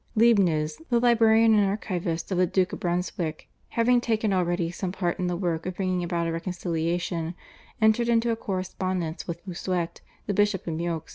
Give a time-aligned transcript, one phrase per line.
[0.15, 5.19] Leibniz, the librarian and archivist of the Duke of Brunswick, having taken already some part
[5.19, 7.35] in the work of bringing about a reconciliation,
[7.79, 11.03] entered into a correspondence with Bossuet, the Bishop of Meaux.